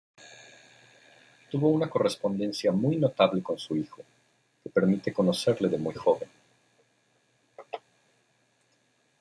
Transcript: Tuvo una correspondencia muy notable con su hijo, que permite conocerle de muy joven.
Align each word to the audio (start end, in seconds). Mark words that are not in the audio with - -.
Tuvo 1.51 1.69
una 1.69 1.87
correspondencia 1.87 2.71
muy 2.71 2.97
notable 2.97 3.43
con 3.43 3.59
su 3.59 3.75
hijo, 3.75 4.01
que 4.63 4.69
permite 4.71 5.13
conocerle 5.13 5.69
de 5.69 5.77
muy 5.77 5.93
joven. 5.93 6.27